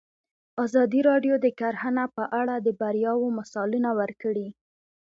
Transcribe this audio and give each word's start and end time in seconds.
ازادي 0.65 0.99
راډیو 1.09 1.35
د 1.45 1.47
کرهنه 1.59 2.03
په 2.15 2.23
اړه 2.39 2.55
د 2.59 2.67
بریاوو 2.79 3.35
مثالونه 3.39 3.89
ورکړي. 3.99 4.47